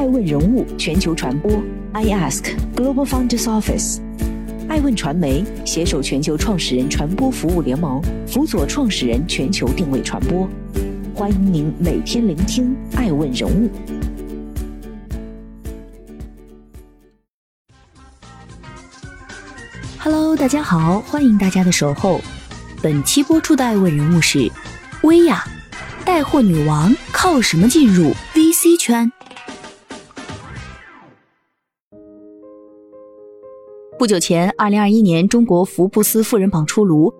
[0.00, 1.62] 爱问人物全球传播
[1.92, 3.98] ，I Ask Global Founders Office，
[4.66, 10.48] 爱问传媒携手全球创始人传播服务联盟，辅佐创始人全球定位传播。
[11.14, 13.68] 欢迎您每天聆听爱问人物。
[19.98, 22.22] Hello，大家好，欢迎大家的守候。
[22.80, 24.50] 本期播出的爱问人物是
[25.02, 25.44] 薇娅，
[26.06, 29.12] 带货女王靠什么进入 VC 圈？
[34.00, 37.12] 不久前，二零二一年中国福布斯富人榜出炉，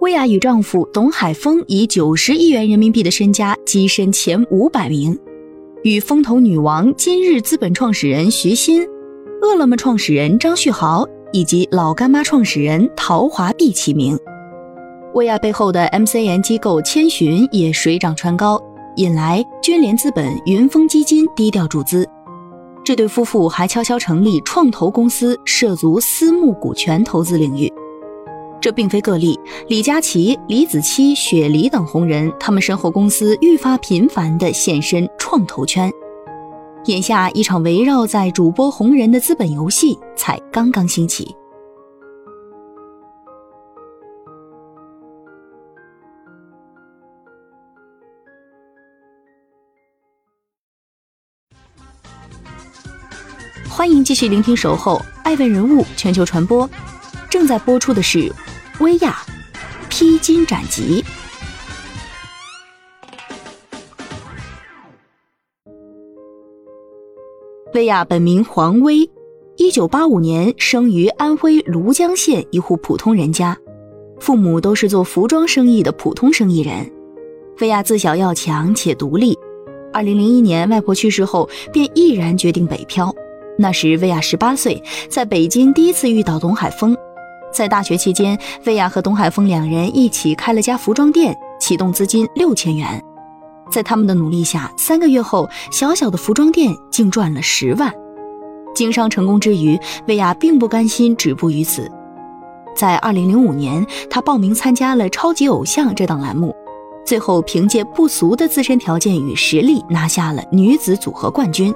[0.00, 5.16] 薇娅与丈夫董海峰以九十亿元人民币的身家跻身前五百名，
[5.84, 8.84] 与风投女王今日资本创始人徐新、
[9.42, 14.18] 饿了么创始人张旭豪以及老干妈创始人陶华碧齐名。
[15.14, 18.60] 薇娅背后的 MCN 机构千寻也水涨船高，
[18.96, 22.04] 引来君联资本、云峰基金低调注资。
[22.84, 27.72] 这对夫妇还悄悄成立创投公司，涉足私募股权投资领域。
[28.60, 35.90] 这并非个例，李佳琦、李子柒、雪梨等红人，他们身后公司愈发频繁地现身创投圈。
[36.84, 41.34] 眼下，一场围绕在主播红人的资本游戏才刚刚兴起。
[53.76, 56.64] 欢迎继续聆听《守候爱问人物全球传播》，
[57.28, 58.32] 正在播出的是
[58.78, 59.16] 薇娅
[59.90, 61.04] 披荆斩棘。
[67.72, 69.10] 薇娅本名黄薇，
[69.56, 73.58] 一九八五年生于安徽庐江县一户普通人家，
[74.20, 76.88] 父母都是做服装生意的普通生意人。
[77.58, 79.36] 薇娅自小要强且独立，
[79.92, 83.12] 二零零一年外婆去世后，便毅然决定北漂。
[83.56, 86.96] 那时，薇娅十八岁，在北京第一次遇到董海峰。
[87.52, 93.00] 在大学期间，薇娅和董海峰两人一起开了家服装店，启动资金六千元。
[93.70, 97.92] 在他们的努力下，三个月后，小小的服装店竟赚了十万。
[98.74, 99.78] 经商成功之余，
[100.08, 101.88] 薇娅并不甘心止步于此。
[102.74, 106.52] 在二零零五年，她报名参加了《超级偶像》这档栏目，
[107.06, 111.72] 最后凭借不俗的自身条件与实力，拿下了女子组合冠军。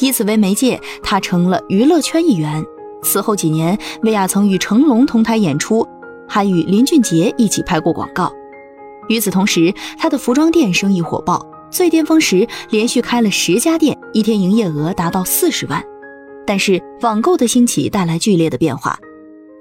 [0.00, 2.64] 以此为媒介，她成了娱乐圈一员。
[3.02, 5.86] 此后几年，薇娅曾与成龙同台演出，
[6.28, 8.32] 还与林俊杰一起拍过广告。
[9.08, 15.82] 与此同时，她的服装店生意火爆，最巅峰时连续开了十家店，一天营业额达到四十万。
[16.46, 18.98] 但是网购的兴起带来剧烈的变化，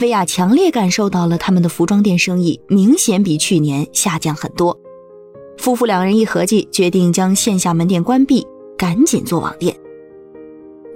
[0.00, 4.78] 薇娅强烈感受到了他们的服装店生意明显比去年下降很多。
[5.58, 8.46] 夫妇两人一合计，决定将线下门店关闭，
[8.78, 9.76] 赶紧做网店。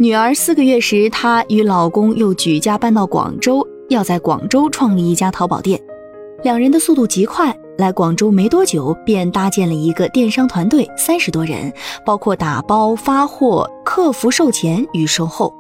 [0.01, 5.79] 女儿四个月时，她与老公又举家搬到广州，要在广州创立一家淘宝店。
[6.43, 11.71] 两人的速度极快，来广州没多久便搭建了一个电商团队，三十多人，
[12.03, 15.53] 包括打包、发货、客服、售前与售后。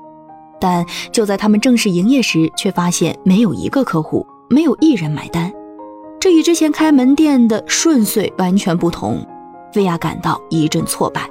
[0.58, 5.52] 但就在他们正式营业时，却发现没有一个客户，没有一人买单。
[6.18, 9.22] 这与之前开门店的顺遂完全不同，
[9.76, 11.28] 薇娅感到一阵挫败。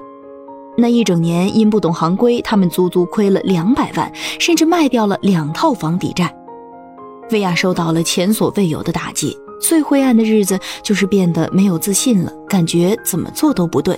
[0.79, 6.33] 那一整年，因不懂行规，他们足足亏了两百万，甚至卖掉了两套房抵债。
[7.31, 13.97] 薇娅受到了前所未有的打击，最灰暗的日子就是变得没有自信了，感觉怎么做都不对。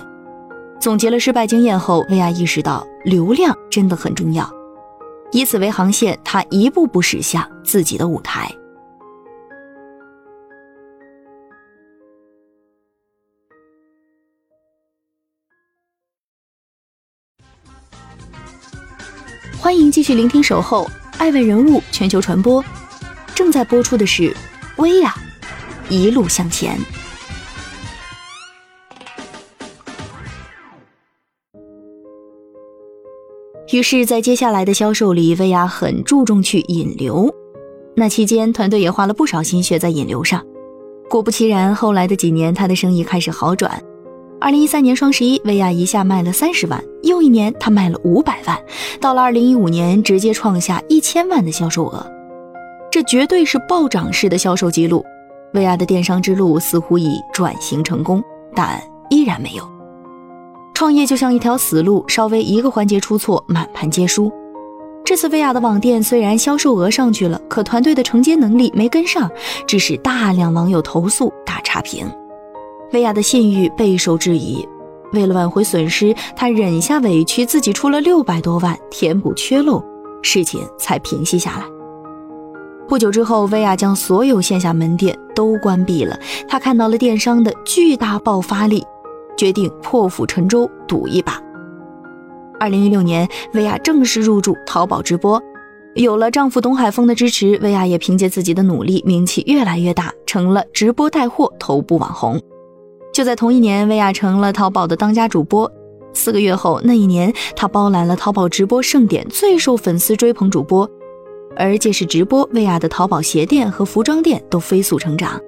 [0.80, 4.48] 总结了失败经验后，薇娅意识到流量真的很重要，
[5.30, 8.50] 以此为航线，她一步步驶向自己的舞台。
[19.62, 22.60] 欢迎继续聆听《守候爱问人物全球传播》，
[23.32, 24.36] 正在播出的是
[24.78, 25.14] 薇娅
[25.88, 26.76] 一路向前。
[33.70, 37.32] 于是，在接下来的销售里，薇娅很注重去引流。
[37.94, 40.44] 那期间，团队也花了不少心血在引流上。
[41.08, 43.80] 果不其然，后来的几年，她的生意开始好转。
[44.42, 48.58] 二零一三年双十一，薇娅一下卖了三十万，又一年她卖了五百万，
[49.00, 52.04] 到了二零一五年，直接创下一千万的销售额，
[52.90, 55.04] 这绝对是暴涨式的销售记录。
[55.54, 58.20] 薇娅的电商之路似乎已转型成功，
[58.52, 59.62] 但依然没有。
[60.74, 64.28] 创业就像一条死路，稍微一个环节出错，满盘皆输。
[65.04, 69.30] 这次薇娅的网店虽然销售额上去了，可团队的承接能力没跟上，
[69.68, 72.04] 致使大量网友投诉打差评。
[72.92, 74.66] 薇娅的信誉备受质疑，
[75.12, 79.82] 为了挽回损失，她忍下委屈，自己出了六百多万填补缺漏，
[80.22, 81.64] 事情才平息下来。
[82.86, 86.18] 不久之后，薇娅将所有线下门店都关闭了。
[86.46, 88.84] 她看到了电商的巨大爆发力，
[89.38, 91.40] 决定破釜沉舟，赌一把。
[92.60, 95.42] 二零一六年，薇娅正式入驻淘宝直播。
[95.94, 102.38] 有了丈夫董海峰的支持，薇娅也凭借自己的努力，名气越来越大，成了直播带货头部网红。
[103.12, 105.70] 就在同一年，薇娅成了淘宝的当家主播。
[106.14, 110.88] 四个月后，那一年她包揽了淘宝直播盛典最受粉丝追捧主播，
[111.56, 115.38] 而借势直播，薇娅的淘宝鞋店和服装店都飞速成长。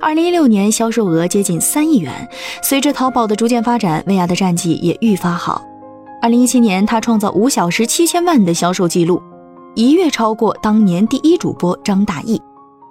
[0.00, 2.12] 二零一六年销售额接近三亿元。
[2.62, 5.62] 随着淘宝的逐渐发展，薇娅的战绩也愈发好。
[6.22, 9.22] 二零一七年，她创造五小时七千万的销售记录。
[9.74, 12.40] 一跃超过当年第一主播张大奕。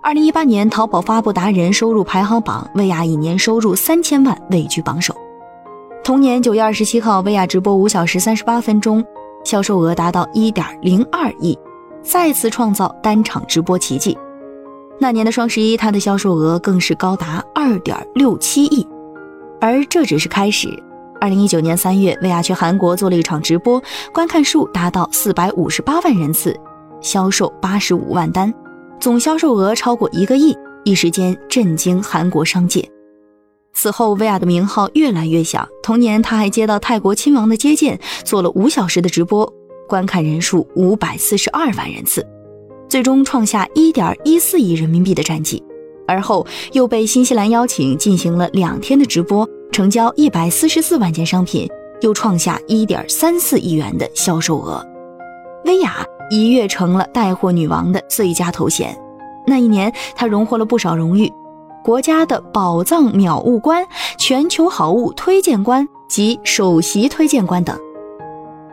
[0.07, 5.13] 二零一八年淘宝发布达人收入排行榜，薇娅以年收入三千万位居榜首。
[6.01, 9.04] 同年九月二十七号，薇娅直播五小时三十八分钟，
[9.44, 11.59] 销售额达到一点零二亿，
[12.01, 14.18] 再次创造单场直播奇迹。
[14.98, 18.88] 那年的双十一，她的销售额更是高达二点六七亿。
[19.59, 20.69] 而这只是开始。
[21.19, 23.83] 二零一九年三月，薇娅去韩国做了一场直播，
[24.13, 26.57] 观看数达到四百五十八万人次。
[27.01, 28.54] 销售八十五万单，
[28.99, 32.88] 总销售额超过一个亿，一时间震惊韩国商界。
[33.73, 35.67] 此后，薇娅的名号越来越响。
[35.83, 39.51] 同年，她还接到泰国亲王的接见，做了五小时的直播，
[39.88, 42.25] 观看人数五百四十二万人次，
[42.89, 45.63] 最终创下一点一四亿人民币的战绩。
[46.07, 51.69] 而后又被新西兰邀请进行了两天的直播，成交一百四十四万件商品，
[52.01, 54.83] 又创下一点三四亿元的销售额。
[55.65, 56.03] 薇娅。
[56.29, 58.97] 一跃成了带货女王的最佳头衔。
[59.45, 61.31] 那一年，她荣获了不少荣誉，
[61.83, 63.85] 国家的宝藏秒物官、
[64.18, 67.77] 全球好物推荐官及首席推荐官等，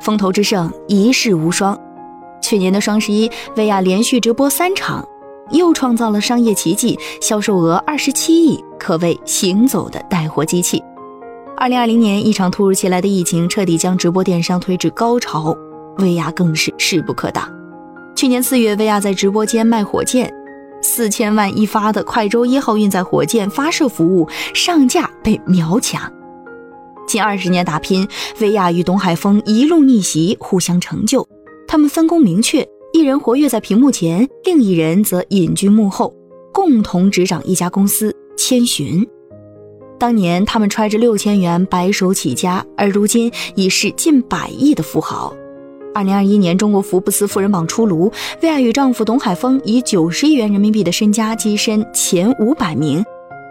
[0.01, 1.79] 风头之盛，一世无双。
[2.43, 5.07] 去年的双十一，薇娅连续直播三场，
[5.51, 10.83] 又创造了商业奇迹，销售额二十七亿，可谓行走的带货机器。
[11.57, 15.57] 二零二零年，一场突如其来的疫情彻底将直播电商推至高潮。
[15.99, 17.49] 薇娅更是势不可挡。
[18.15, 20.33] 去年四月，薇娅在直播间卖火箭，
[20.83, 26.13] 四千万一发的快舟一号运载火箭发射服务上架被秒抢。
[27.07, 28.07] 近二十年打拼，
[28.41, 31.27] 薇娅与董海峰一路逆袭，互相成就。
[31.67, 36.15] 他们分工明确，一人活跃在屏幕前，另一人则隐居幕后，
[36.53, 39.07] 共同执掌一家公司千寻。
[39.99, 45.35] 当年他们揣着六千元白手起家，而如今已是近百亿的富豪。
[45.95, 48.13] 二零二一年，中国福布斯富人榜出炉，
[48.43, 53.03] 薇娅与丈夫董海峰以九十亿元人民币的身家跻身前五百名，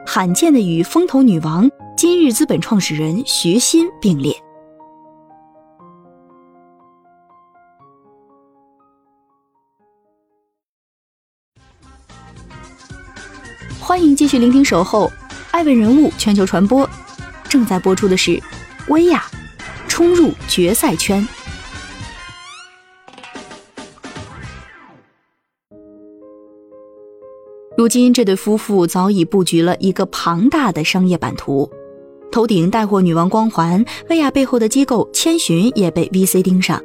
[0.06, 4.36] 罕见的与风投女王、今日资本创始人徐新并列。
[13.80, 15.08] 欢迎继续聆听《守候》，
[15.52, 16.90] 爱问人物全球传播，
[17.48, 18.38] 正在播出的是
[18.90, 19.24] 薇娅
[19.88, 21.26] 冲入决赛圈。
[27.84, 31.70] 如今，这对夫妇早已布局了一个庞大的商业版图，
[32.32, 36.82] 头顶带货女王光环，薇娅背后的机构千寻也被 VC 盯上。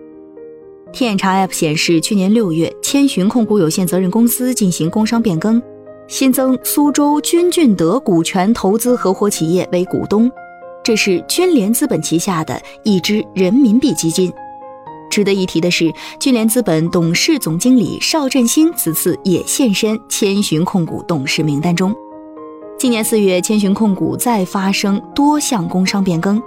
[0.92, 5.62] 天眼查 App 显示，去年六月，千寻控股有限责任公司进行工商变更，
[6.08, 10.28] 新增苏州君俊德股权投资合伙企业为股东，
[10.82, 14.32] 这是君联资本旗下的一支人民币基金。
[15.18, 21.92] 值得一提的是，君联资本董事总经理邵振兴此次也现身千寻控股董事名单中。
[22.78, 26.40] 今年四月，千寻控股再发生多项工商变更，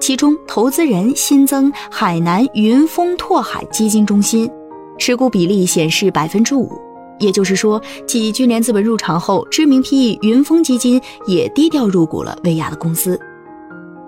[0.00, 4.50] 其中投资人新增海南云峰拓海基金中心，
[4.98, 6.72] 持股比例显示百分之五。
[7.20, 13.16] 也就是说，继君联资本入场后，知名 PE 云峰基金也低调入股了薇娅的公司。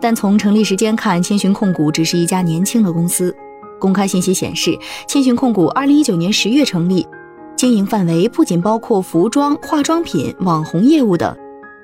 [0.00, 3.32] 但从成立时间看，千寻控股只是一家年轻的公司。
[3.78, 7.06] 公开信息显示，千寻控股二零一九年十月成立，
[7.56, 11.36] 经营范围不仅包括服装、化妆品、网红业务等，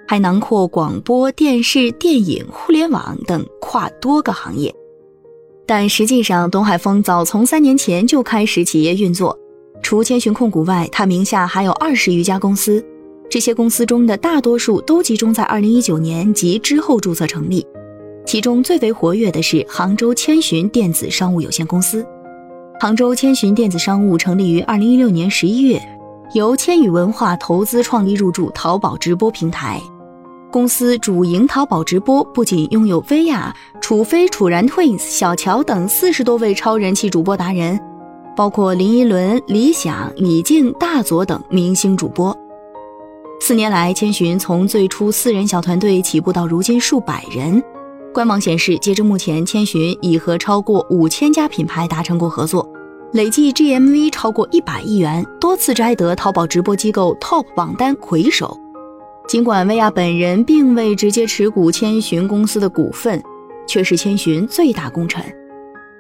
[0.09, 4.75] 还囊括广播电视、电影、互联网等跨多个行业。
[5.67, 9.39] 但实际上，董海峰早从三年前就开始企业运作。
[9.83, 12.85] 除千寻控股外，他名下还有二十余家公司，
[13.31, 17.65] 这些公司中的大多数都集中在二零一九年及之后注册成立。
[18.31, 22.07] 其中最为活跃的是杭州千寻电子商务有限公司。
[22.79, 25.83] 杭州千寻电子商务成立于二零一六年十一月，
[26.33, 29.81] 由千羽文化投资创立入驻淘宝直播平台。
[30.49, 37.81] 公司主营淘宝直播，不仅拥有薇娅、楚飞、楚然 Twins、小乔等四十多位超人气主播达人，
[38.37, 42.33] 包括林依轮、李想、李静、大佐等明星主播。
[43.41, 47.61] 四年来，千寻从最初四人小团队起步到如今数百人。
[48.13, 52.69] 官网显示，截至目前，千寻已和超过五千家品牌达成过合作，
[53.13, 58.57] 累计 GMV 超过一百亿元，多次摘得淘宝直播机构 TOP 榜单魁首。
[59.29, 63.23] 尽管薇娅本人并未直接持股千寻公司的股份，
[63.65, 65.25] 却是千寻最大功臣。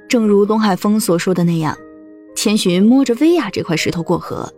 [0.08, 1.76] 正如东海峰所说的那样，
[2.34, 4.52] 千寻摸着薇娅这块石头过河。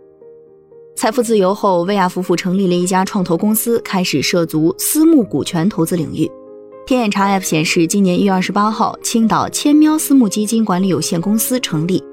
[0.95, 6.27] 财富自由后，薇娅夫妇成立了一家创投公司，开始涉足私募股权投资领域。
[6.85, 12.03] 天眼查 App 显示，今年一月二十八号，青岛千喵私募基金管理有限公司成立，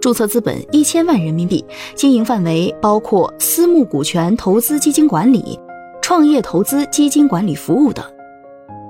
[0.00, 1.64] 注册资本一千万人民币，
[1.96, 5.58] 经营范围包括私募股权投资基金管理。
[6.00, 8.04] 创业投资基金管理服务等。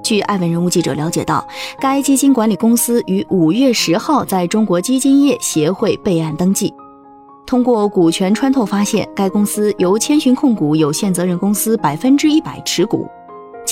[0.04, 1.46] 据艾问人物记者了解到，
[1.80, 6.72] 该基金管理公司于五月十号在中国基金业协会备案登记。
[7.46, 13.06] 通过股权穿透发现，该公司由千寻控股有限责任公司百分之一百持股，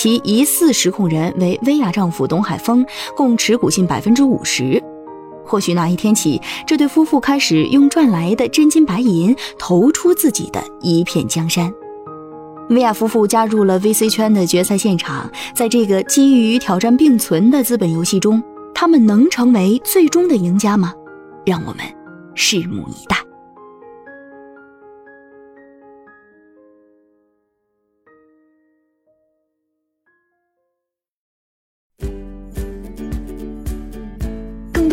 [0.01, 2.87] 其疑似实控人为薇娅丈夫董海峰，
[3.17, 4.81] 共持股近百分之五十。
[5.45, 11.69] 或许那一天起，这对夫妇开始用赚来的真金白银投出自己的一片江山。
[12.71, 18.41] 薇娅夫妇加入了 VC 圈的决赛现场，在这个基于挑战并存的资本游戏中，
[18.73, 20.95] 他们能成为最终的赢家吗？
[21.45, 21.85] 让我们
[22.37, 23.17] 拭目以待。